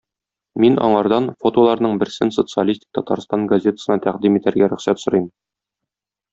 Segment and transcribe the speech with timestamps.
[0.61, 5.33] Мин аңардан фотоларның берсен "Социалистик Татарстан" газетасына тәкъдим итәргә рөхсәт сорыйм.